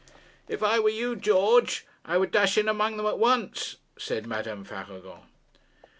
[0.47, 4.65] 'If I were you, George, I would dash in among them at once,' said Madame
[4.65, 5.27] Faragon.